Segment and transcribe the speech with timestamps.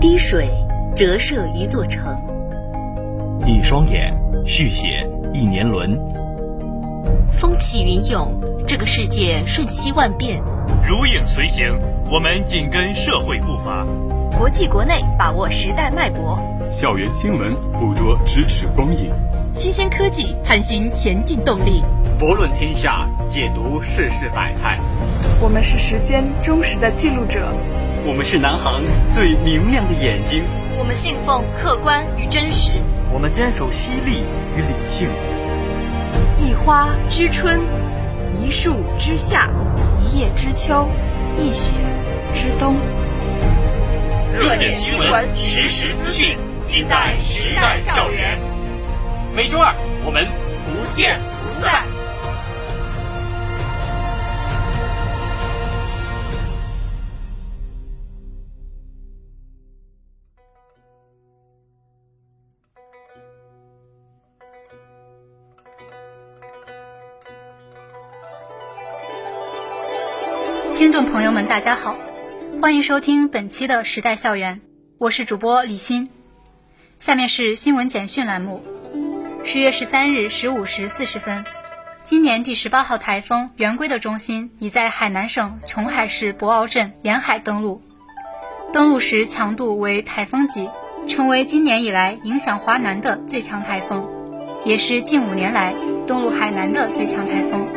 [0.00, 0.48] 滴水
[0.96, 2.18] 折射一座城，
[3.46, 5.90] 一双眼续写一年轮。
[7.30, 8.32] 风起云涌，
[8.66, 10.42] 这个世界瞬息万变。
[10.88, 11.78] 如影随形，
[12.10, 13.86] 我们紧跟社会步伐。
[14.38, 16.40] 国际国内，把握时代脉搏。
[16.70, 19.12] 校园新闻，捕捉咫尺光影。
[19.52, 21.84] 新鲜科技，探寻前进动力。
[22.18, 24.80] 博论天下，解读世事百态。
[25.42, 27.52] 我们是时间忠实的记录者。
[28.02, 30.42] 我们是南航最明亮的眼睛。
[30.78, 32.72] 我们信奉客观与真实。
[33.12, 34.24] 我们坚守犀利
[34.56, 35.10] 与理性。
[36.38, 37.60] 一花知春，
[38.30, 39.50] 一树知夏，
[40.00, 40.88] 一叶知秋，
[41.38, 41.74] 一雪
[42.34, 42.76] 知冬。
[44.32, 48.38] 热点新闻，实时资讯，尽在时代校园。
[49.36, 49.74] 每周二，
[50.06, 50.26] 我们
[50.64, 51.84] 不见不散。
[70.80, 71.94] 听众朋友们，大家好，
[72.62, 74.56] 欢迎收听本期的《时代校园》，
[74.96, 76.08] 我是主播李欣。
[76.98, 78.64] 下面是新闻简讯栏目。
[79.44, 81.44] 十月十三日十五时四十分，
[82.02, 87.82] 今年第十八号台风“圆规”的中心已在海南省琼海市博鳌镇沿海登陆，
[88.72, 90.70] 登陆时强度为台风级，
[91.06, 94.08] 成为今年以来影响华南的最强台风，
[94.64, 95.74] 也是近五年来
[96.06, 97.68] 登陆海南的最强台风。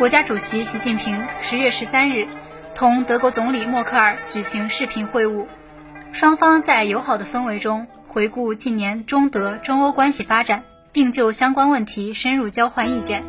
[0.00, 2.26] 国家主席习近平十月十三日
[2.74, 5.46] 同德国总理默克尔举行视频会晤，
[6.10, 13.24] 双方在友好的氛围中回顾近年中德、中欧关系发展，并就相关问题深入交换意见。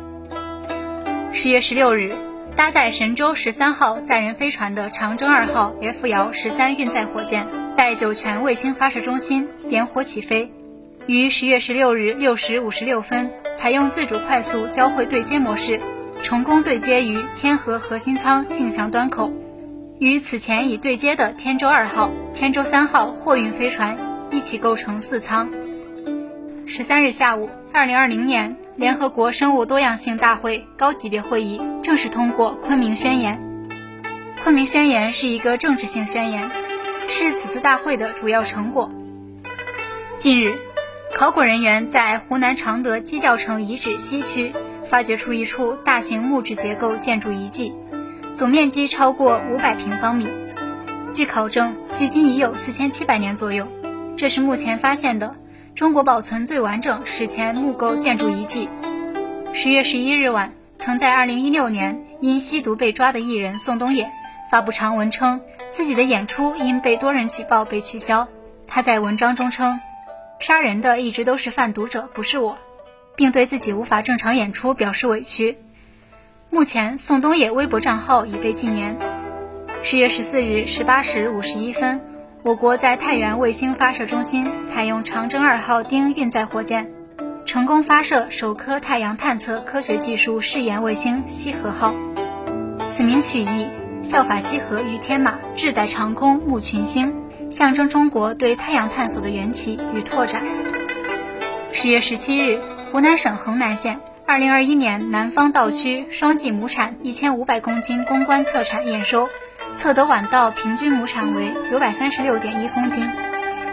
[1.30, 2.16] 十月十六日，
[2.56, 10.50] 搭载神舟十三号载人飞船的长征二号 F 遥十三运载火箭在酒泉卫星发射中心点火起飞，
[11.06, 15.78] 于十月十六日六时五十六分采用自主快速交会对接模式。
[16.22, 19.32] 成功对接于天河核心舱进向端口，
[19.98, 23.98] 与此前已对接的天舟二号、天舟三号货运飞船
[24.30, 25.50] 一起构成四舱。
[26.64, 33.38] 十三日下午，二零二零年联合国生物多样性大会高级别会议正式通过《昆明宣言》。
[34.42, 36.48] 《昆明宣言》是一个政治性宣言，
[37.08, 38.90] 是此次大会的主要成果。
[40.18, 40.54] 近日，
[41.14, 44.52] 考古人员在湖南常德鸡叫城遗址西区。
[44.92, 47.72] 发掘出一处大型木质结构建筑遗迹，
[48.34, 50.28] 总面积超过五百平方米。
[51.14, 53.66] 据考证，距今已有四千七百年左右。
[54.18, 55.34] 这是目前发现的
[55.74, 58.68] 中国保存最完整史前木构建筑遗迹。
[59.54, 64.12] 十月十一日晚，曾在二零一六年因吸毒被抓的艺人宋冬野
[64.50, 68.28] 发布长文称，自己的演出因被多人举报被取消。
[68.66, 69.80] 他在文章中称
[70.38, 72.58] ：“杀人的一直都是贩毒者，不是我。”
[73.16, 75.58] 并对自己无法正常演出表示委屈。
[76.50, 78.98] 目前，宋冬野微博账号已被禁言。
[79.82, 82.00] 十月十四日十八时五十一分，
[82.42, 86.90] 我国在太原卫星发射中心采用长征二号丁运载火箭，
[87.46, 91.94] 成功发射首颗太阳探测科学技术试验卫星“西河号”。
[92.86, 93.68] 此名取意，
[94.02, 97.14] 效法西河与天马，志在长空牧群星，
[97.50, 100.44] 象征中国对太阳探索的缘起与拓展。
[101.72, 102.60] 十月十七日。
[102.92, 109.30] 湖南省衡南县二零二一年南方稻区双季亩产一千五百公斤公关测产验收，
[109.74, 113.08] 测得晚稻平均亩产为九百三十六点一公斤，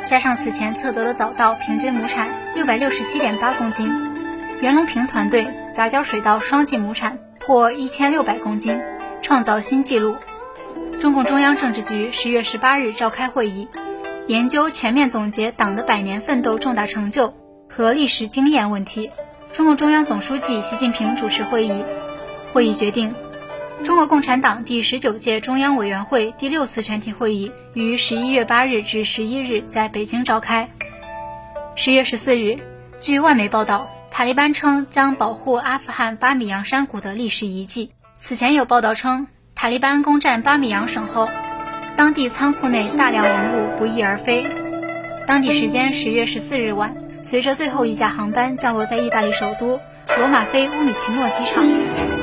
[0.07, 3.91] 加上此前测得的早稻平均亩产六百六十七点八公斤，
[4.61, 8.79] 袁隆平团队杂交水稻双季亩产破一千六百公斤，
[9.21, 10.15] 创造新纪录。
[11.01, 13.67] 中共中央政治局十月十八日召开会议，
[14.27, 17.33] 研究全面总结党的百年奋斗重大成就。
[17.69, 19.11] 和历史经验问题，
[19.53, 21.83] 中共中央总书记习近平主持会议。
[22.51, 23.13] 会议决定，
[23.83, 30.67] 中国共产党第十九届中央委员会第六次全体会议于十一月八日至十一日在北京召开。
[31.75, 32.57] 十月十四日，
[32.99, 37.91] 据外媒报道，塔利班称将保护阿富汗巴米扬山谷的历史遗迹。
[38.17, 41.29] 此前有报道称，塔利班攻占巴米扬省后，
[41.95, 44.45] 当地仓库内大量文物不翼而飞。
[45.27, 47.08] 当地时间十月十四日晚。
[47.21, 49.79] 随着最后一架航班降落在意大利首都
[50.17, 51.65] 罗马飞乌米奇诺机场，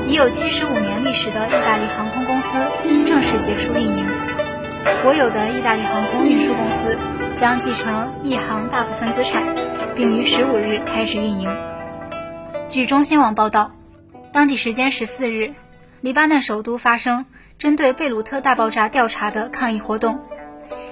[0.09, 2.59] 已有七十五年历史的意大利航空公司
[3.07, 4.07] 正式结束运营。
[5.03, 6.97] 国有的意大利航空运输公司
[7.37, 9.43] 将继承意航大部分资产，
[9.95, 11.49] 并于十五日开始运营。
[12.69, 13.73] 据中新网报道，
[14.33, 15.55] 当地时间十四日，
[16.01, 17.27] 黎巴嫩首都发生
[17.59, 20.21] 针对贝鲁特大爆炸调查的抗议活动。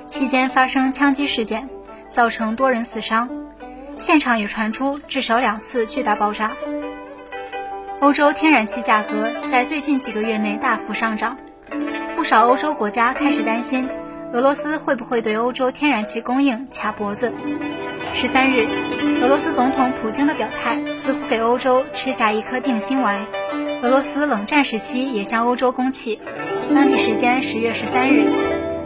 [0.08, 1.68] 期间发生枪击事件，
[2.12, 3.28] 造成多人死伤，
[3.98, 6.52] 现场也传出至少两次巨大爆炸。
[8.00, 11.38] 欧洲天然气价格在最近几个月内大幅上涨，
[12.14, 13.88] 不少欧洲国家开始担心
[14.32, 17.32] 俄罗斯会不会对欧洲天然气供应卡脖子。
[18.12, 18.66] 十三日，
[19.22, 23.26] 俄罗斯总统普京的表态似乎给欧洲吃下一颗定心丸。
[23.82, 26.20] 俄罗斯冷战时期也向欧洲供气。
[26.74, 28.26] 当地时间十月十三日，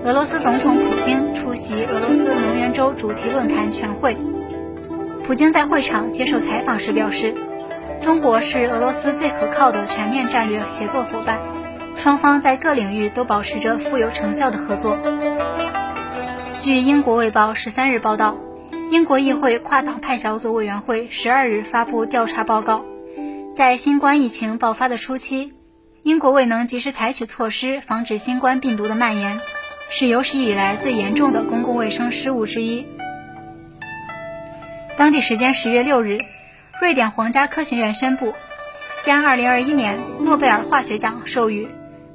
[0.04, 4.16] 俄罗斯总统普京出席俄罗斯能源周主题论坛全会。
[5.28, 7.34] 普京在会场接受采访时表示，
[8.00, 11.38] 中国是俄罗斯最可靠的全面战略协作伙伴，
[11.98, 14.96] 双方在各领域都保持着富有成效的合作。
[16.58, 18.38] 据英国《卫报》十三日报道。
[18.90, 22.86] 英国议会跨党派小组委员会十二日发布调查报告，
[23.54, 25.52] 在新冠疫情爆发的初期，
[26.02, 29.42] 英国未能及时采取措施防止新冠病毒的蔓延，
[29.90, 32.86] 是有史以来最严重的公共卫生失误之一。
[34.98, 36.18] 当地时间十月六日，
[36.80, 38.34] 瑞典皇家科学院宣布，
[39.00, 41.68] 将二零二一年诺贝尔化学奖授予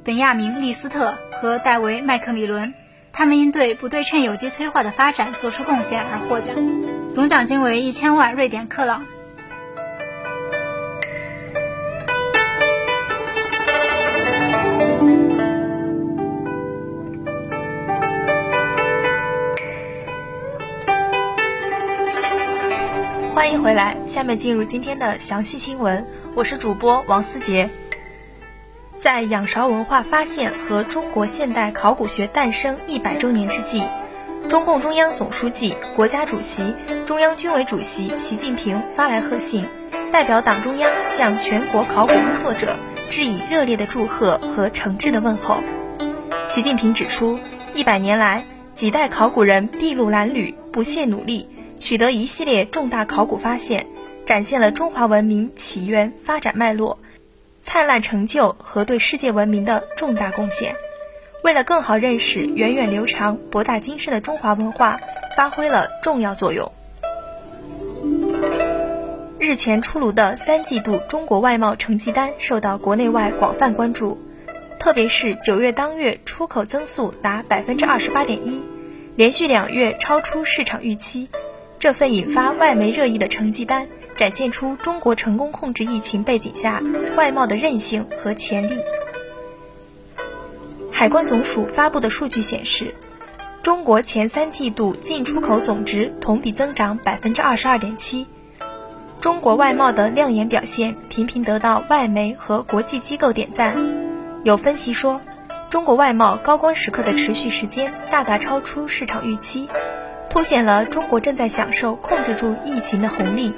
[0.03, 2.73] 本亚明·利斯特和戴维·麦克米伦。
[3.13, 6.57] 他们因对不对称有机催化的发展做出贡献而获奖，
[7.13, 9.05] 总奖金为一千万瑞典克朗。
[23.43, 27.69] 欢迎回来，下面进入今天的详细新闻，我是主播王思杰。
[28.97, 33.83] 在仰韶文化发现和中国现代考古学诞生一百周年之际，
[34.47, 36.73] 中共中央总书记、国家主席、
[37.05, 39.65] 中央军委主席习近平发来贺信，
[40.09, 42.79] 代表党中央向全国考古工作者
[43.09, 45.61] 致以热烈的祝贺和诚挚的问候。
[46.47, 47.37] 习近平指出，
[47.73, 51.49] 一百年来，几代考古人筚路蓝缕、不懈努力，
[51.83, 53.87] 取得一系列重大考古发现，
[54.25, 56.97] 展现了中华文明起源发展脉络。
[57.61, 60.77] 灿烂成就和对世界文明的重大贡献，
[61.43, 64.97] 为了更好认识源远流长、博大精深的中华文化，
[65.35, 66.71] 发挥了重要作用。
[69.37, 74.17] 日前出炉的三季度中国外贸成绩单受到国内外广泛关注，
[74.79, 78.63] 特别是九月当月出口增速达百分之二十八点一，
[79.17, 81.27] 连续两月超出市场预期。
[81.83, 83.85] 这份引发外媒热议的成绩单。
[84.15, 86.81] 展现出中国成功控制疫情背景下
[87.17, 88.77] 外贸的韧性和潜力。
[90.93, 92.95] 海关总署发布的数据显示，
[93.61, 98.27] 中国前三季度进出口总值同比增长百分之二十二点七。
[99.19, 103.75] 中国外贸的亮眼表现频频得到外媒和国际机构点赞。
[104.45, 105.19] 有分析说，
[105.69, 109.67] 中国外贸高光时刻的持续时间大大超出市场预期，
[110.33, 113.53] 凸显了中国正在享受控制住疫情的红利。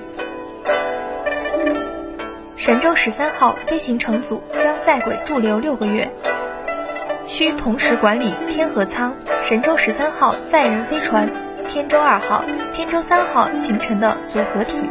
[2.57, 6.11] 神舟十三号飞行乘组将在轨驻留六个月，
[7.25, 11.29] 需同时管理天河舱、神舟十三号载人飞船、
[11.69, 12.43] 天舟二号、
[12.73, 14.89] 天舟三号形成的组合体，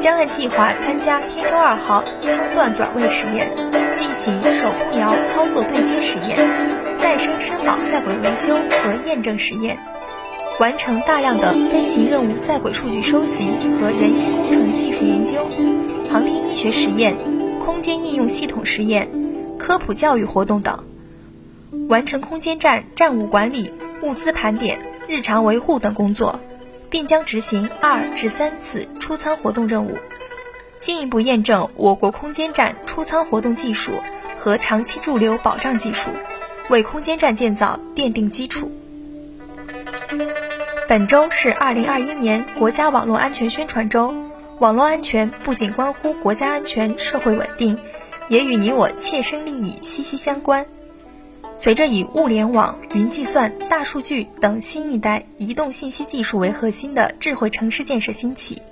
[0.00, 3.52] 将按计划参加天舟二号舱段转位实验，
[3.96, 6.36] 进行手控摇操作对接实验、
[6.98, 9.78] 再生生保在轨维修和验证实验，
[10.58, 15.48] 完成大量的飞行任务在轨数据收集和人因工程技术研究。
[16.08, 17.16] 航天医学实验、
[17.58, 19.08] 空间应用系统实验、
[19.58, 20.84] 科普教育活动等，
[21.88, 24.78] 完成空间站站务管理、物资盘点、
[25.08, 26.38] 日常维护等工作，
[26.90, 29.96] 并将执行二至三次出舱活动任务，
[30.78, 33.92] 进一步验证我国空间站出舱活动技术
[34.38, 36.10] 和长期驻留保障技术，
[36.68, 38.70] 为空间站建造奠定基础。
[40.88, 44.14] 本周是二零二一年国家网络安全宣传周。
[44.58, 47.78] 网络安全不仅关乎国家安全、社会稳定，
[48.28, 50.66] 也与你我切身利益息息相关。
[51.56, 58.62] 随着以物联网、云计算、大数据等新一代移动信息技术为核心的智慧城市建设兴起，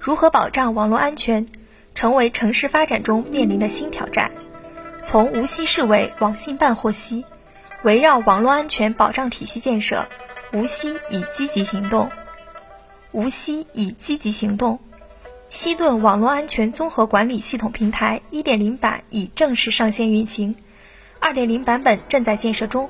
[0.00, 1.46] 如何保障网络安全，
[1.94, 4.30] 成为城市发展中面临的新挑战。
[5.02, 7.24] 从无锡市委网信办获悉，
[7.82, 10.06] 围绕网络安全保障体系建设，
[10.52, 12.10] 无锡已积极行动。
[13.12, 14.78] 无锡已积极行动。
[15.48, 20.56] 西顿网络安全综合管理系统平台1.0版已正式上线运行
[21.20, 22.88] ，2.0版本正在建设中。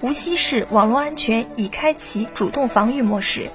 [0.00, 3.50] 无锡市网络安全已开启主动防御模式，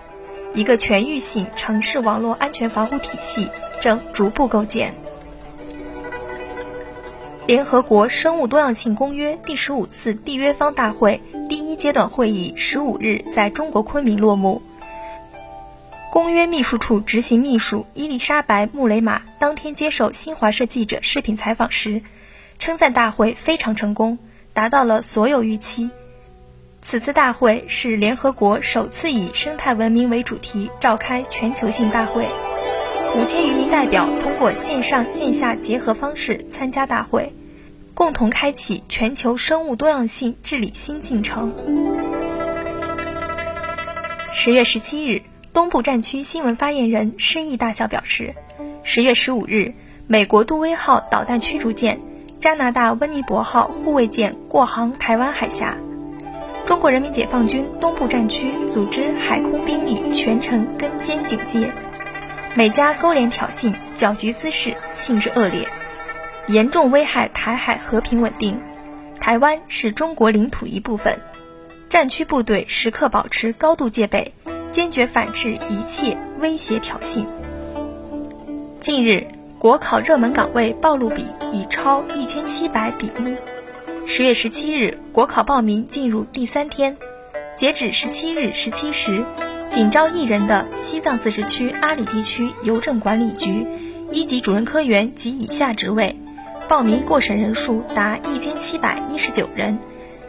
[0.55, 3.49] 一个全域性城市网络安全防护体系
[3.81, 4.95] 正逐步构建。
[7.45, 11.19] 联合国生物多样性公约第十五次缔约方大会
[11.79, 14.61] 阶段会议十五日在中国昆明落幕。
[16.11, 22.01] 公约秘书处执行秘书伊丽莎白·穆雷马当天接受新华社记者视频采访时，
[22.57, 24.19] 称赞大会非常成功，
[24.53, 25.89] 达到了所有预期。
[26.81, 32.27] 此次大会是联合国首次以生态文明为主题召开全球性大会，
[33.15, 37.33] 五千余名代表通过线上线下结合方式参加大会，
[37.99, 41.53] 共同开启全球生物多样性治理新进程。
[44.31, 48.33] 十月十七日，东部战区新闻发言人施毅大校表示，
[48.83, 49.73] 十月十五日，
[50.07, 51.99] 美国杜威号导弹驱逐舰、
[52.37, 55.75] 加拿大温尼伯号护卫舰过航台湾海峡。
[56.65, 61.69] 中国人民解放军东部战区组织海空兵力全程跟监警戒，
[62.55, 65.67] 美加勾连挑衅、搅局滋事，性质恶劣，
[66.49, 68.59] 严重危害台海和平稳定。
[69.21, 71.19] 台湾是中国领土一部分，
[71.89, 74.33] 战区部队时刻保持高度戒备，
[74.71, 77.27] 坚决反制一切威胁挑衅。
[78.79, 79.27] 近日，
[79.59, 83.35] 国考热门岗位报录比已超一千七百比一。
[84.07, 86.97] 十月十七日，国考报名进入第三天，
[87.55, 89.23] 截止十七日十七时，
[89.69, 93.67] 仅招一人的西藏自治区阿里地区邮政管理局
[94.11, 96.15] 一级主任科员及以下职位，
[96.69, 99.79] 报名过审人数达一千七百一十九人，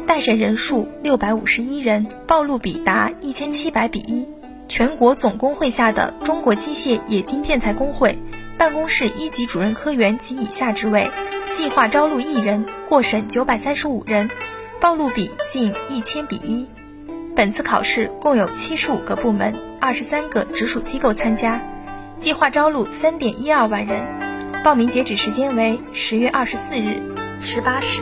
[0.07, 4.27] 待审人数六百五十一人，报录比达一千七百比一。
[4.67, 8.19] 全国总工会下的中国机械冶金建材工会
[8.57, 11.11] 办公室一级主任科员及以下职位。
[11.53, 14.31] 计划招录一人，过审九百三十五人，
[14.81, 16.67] 报录比近一千比一。
[17.37, 21.61] 本次考试共有七十五个部门、二十三个直属机构参加，
[22.19, 24.30] 计划招录三点一二万人。
[24.64, 27.00] 报名截止时间为十月二十四日
[27.42, 28.02] 十八时。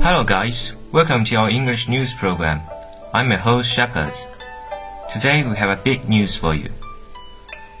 [0.00, 2.60] Hello guys, welcome to our English news program.
[3.12, 4.14] I'm your host Shepherd.
[5.10, 6.70] Today we have a big news for you.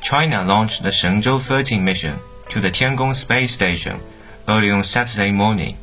[0.02, 2.18] China launched the Shenzhou 13 mission
[2.50, 4.00] to the Tiangong space station
[4.48, 5.76] early on Saturday morning,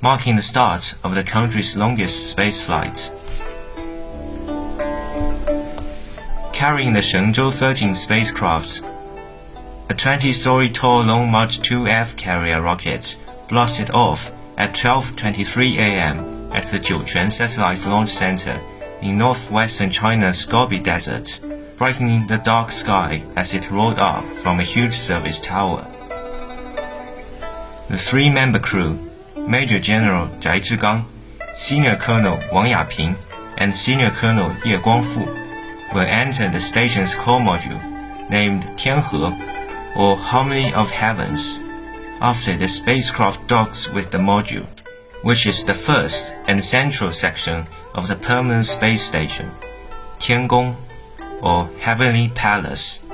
[0.00, 3.10] marking the start of the country's longest space flight.
[6.59, 8.81] Carrying the Shenzhou 13 spacecraft,
[9.89, 16.51] a 20-story tall Long March 2F carrier rocket blasted off at 12:23 a.m.
[16.51, 18.59] at the Jiuquan Satellite Launch Center
[19.01, 21.39] in northwestern China's Gobi Desert,
[21.77, 25.87] brightening the dark sky as it rolled up from a huge service tower.
[27.87, 28.99] The three-member crew,
[29.37, 31.05] Major General Zhai Zhigang,
[31.55, 33.15] Senior Colonel Wang Yaping,
[33.57, 35.38] and Senior Colonel Ye Guangfu,
[35.93, 37.79] will enter the station's core module,
[38.29, 41.61] named Tianhe, or Harmony of Heavens,
[42.21, 44.65] after the spacecraft docks with the module,
[45.23, 47.65] which is the first and central section
[47.95, 49.49] of the permanent space station,
[50.19, 50.75] Tiangong,
[51.41, 53.05] or Heavenly Palace.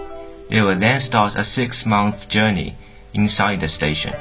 [0.49, 2.75] They will then start a six-month journey
[3.13, 4.13] inside the station.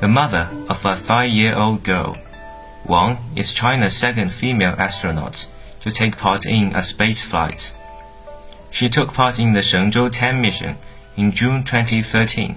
[0.00, 2.16] The mother of a five-year-old girl,
[2.88, 5.48] Wang is China's second female astronaut
[5.80, 7.72] to take part in a space flight.
[8.70, 10.76] She took part in the Shenzhou 10 mission
[11.16, 12.56] in June 2013.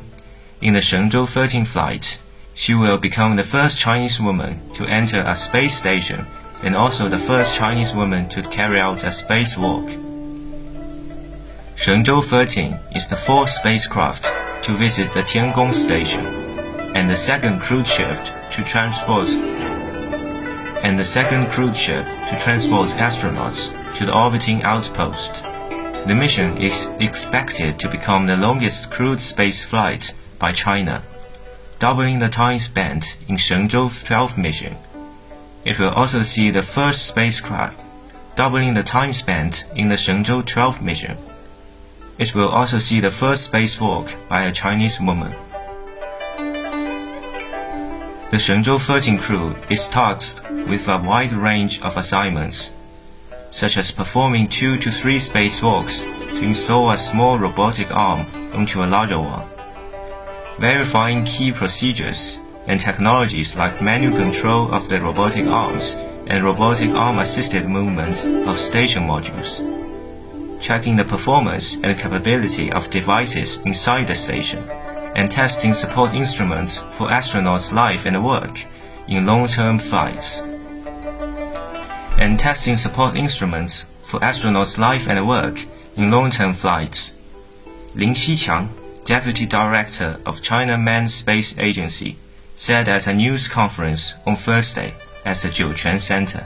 [0.62, 2.19] In the Shenzhou 13 flight,
[2.53, 6.27] she will become the first Chinese woman to enter a space station
[6.62, 9.88] and also the first Chinese woman to carry out a spacewalk.
[11.75, 14.25] Shenzhou 13 is the fourth spacecraft
[14.65, 16.25] to visit the Tiangong station
[16.93, 18.19] and the second cruise ship
[18.51, 19.29] to transport
[20.83, 25.43] and the second cruise ship to transport astronauts to the orbiting outpost.
[26.07, 31.03] The mission is expected to become the longest crewed space flight by China
[31.79, 34.77] doubling the time spent in Shenzhou 12 mission.
[35.63, 37.79] It will also see the first spacecraft,
[38.36, 41.17] doubling the time spent in the Shenzhou 12 mission.
[42.17, 45.31] It will also see the first spacewalk by a Chinese woman.
[48.31, 52.72] The Shenzhou 13 crew is tasked with a wide range of assignments,
[53.52, 58.88] such as performing two to three spacewalks to install a small robotic arm onto a
[58.88, 59.48] larger one.
[60.60, 65.96] Verifying key procedures and technologies like manual control of the robotic arms
[66.28, 69.66] and robotic arm-assisted movements of station modules,
[70.62, 74.64] checking the performance and capability of devices inside the station,
[75.16, 78.64] and testing support instruments for astronauts' life and work
[79.08, 80.44] in long-term flights,
[82.20, 87.14] and testing support instruments for astronauts' life and work in long-term flights
[87.96, 88.70] Lin Xiqiang,
[89.04, 92.18] Deputy Director of China Manned Space Agency,
[92.56, 94.94] said at a news conference on Thursday
[95.26, 96.46] at the Jiuquan Center.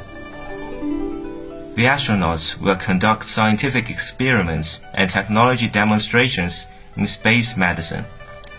[1.75, 6.65] The astronauts will conduct scientific experiments and technology demonstrations
[6.96, 8.06] in space medicine,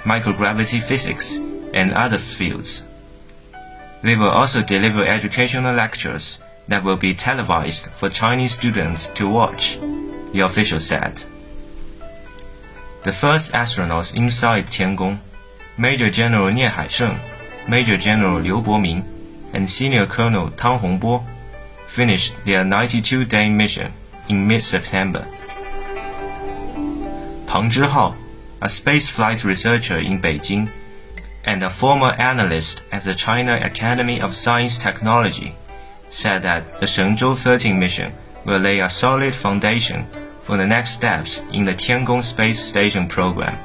[0.02, 1.38] microgravity physics,
[1.72, 2.84] and other fields.
[4.02, 9.78] They will also deliver educational lectures that will be televised for Chinese students to watch,
[10.32, 11.22] the official said.
[13.02, 15.18] The first astronauts inside Tiangong,
[15.76, 17.18] Major General Nie Haisheng,
[17.68, 19.04] Major General Liu Boming,
[19.52, 21.24] and Senior Colonel Tang Hongbo,
[21.86, 23.92] finished their 92-day mission
[24.28, 25.26] in mid-September.
[27.46, 28.16] Pang Zhihao,
[28.62, 30.70] a spaceflight researcher in Beijing
[31.44, 35.54] and a former analyst at the China Academy of Science Technology,
[36.14, 38.12] said that the Shenzhou 13 mission
[38.44, 40.06] will lay a solid foundation
[40.40, 43.58] for the next steps in the Tiangong space station program.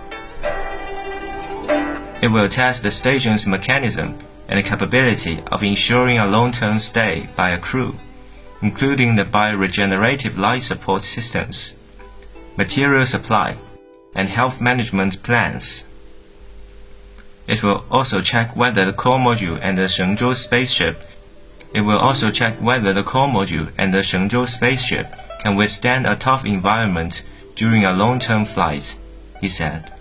[2.22, 7.52] It will test the station's mechanism and the capability of ensuring a long-term stay by
[7.52, 7.96] a crew
[8.62, 11.76] including the bioregenerative life support systems,
[12.58, 13.56] material supply,
[14.16, 15.88] and health management plans.
[17.48, 21.04] It will also check whether the core module and the Shenzhou spaceship
[21.74, 26.16] it will also check whether the core module and the Shenzhou spaceship can withstand a
[26.16, 28.96] tough environment during a long-term flight,
[29.40, 29.92] he said.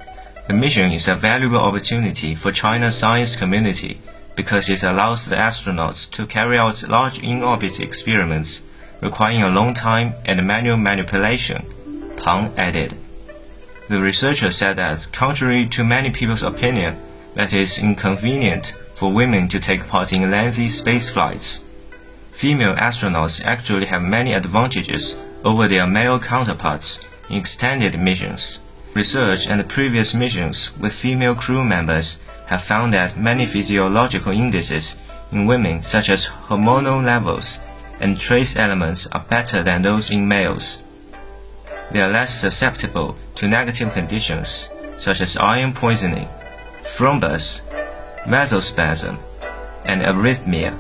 [0.47, 4.01] The mission is a valuable opportunity for China's science community
[4.35, 8.63] because it allows the astronauts to carry out large in-orbit experiments
[9.01, 11.65] requiring a long time and manual manipulation,
[12.17, 12.95] Pang added.
[13.89, 16.99] The researcher said that, contrary to many people's opinion,
[17.35, 21.63] that it is inconvenient for women to take part in lengthy space flights.
[22.33, 26.99] Female astronauts actually have many advantages over their male counterparts
[27.31, 28.59] in extended missions.
[28.95, 34.97] Research and previous missions with female crew members have found that many physiological indices
[35.31, 37.61] in women, such as hormonal levels
[38.01, 40.83] and trace elements, are better than those in males.
[41.93, 46.27] They are less susceptible to negative conditions such as iron poisoning,
[46.83, 47.61] thrombus,
[48.29, 49.17] vasospasm,
[49.87, 50.77] and arrhythmia.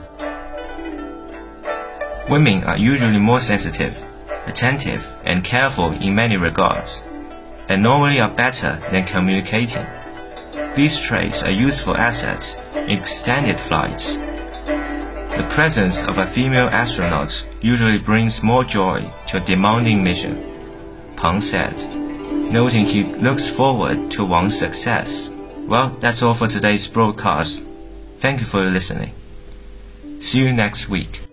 [2.28, 4.04] Women are usually more sensitive,
[4.46, 7.02] attentive, and careful in many regards,
[7.70, 9.86] and normally are better than communicating.
[10.76, 14.18] These traits are useful assets in extended flights.
[15.38, 20.44] The presence of a female astronaut usually brings more joy to a demanding mission,
[21.16, 21.74] Pang said,
[22.52, 25.30] noting he looks forward to Wang's success.
[25.68, 27.62] Well, that's all for today's broadcast.
[28.16, 29.12] Thank you for listening.
[30.18, 31.27] See you next week.